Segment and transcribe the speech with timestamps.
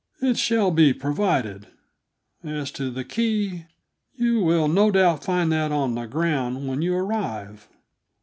[0.19, 1.67] "It shall be provided.
[2.43, 3.67] As to the key,
[4.15, 7.69] you will no doubt find that on the ground when you arrive."